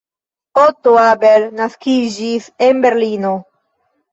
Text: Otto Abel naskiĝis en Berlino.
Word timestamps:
Otto 0.61 0.93
Abel 1.01 1.45
naskiĝis 1.59 2.51
en 2.69 2.83
Berlino. 2.87 3.37